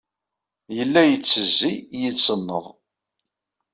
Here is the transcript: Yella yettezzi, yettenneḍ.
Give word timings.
Yella 0.77 1.01
yettezzi, 1.05 1.73
yettenneḍ. 2.01 2.65